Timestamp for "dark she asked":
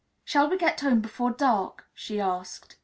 1.29-2.75